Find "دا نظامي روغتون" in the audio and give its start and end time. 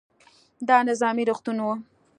0.67-1.57